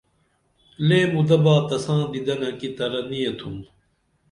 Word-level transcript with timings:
لے 0.87 0.99
مُدہ 1.13 1.37
با 1.43 1.55
تساں 1.67 2.01
دِدنہ 2.11 2.49
کی 2.59 2.69
ترہ 2.77 3.01
نی 3.09 3.19
ییتُھم 3.23 3.55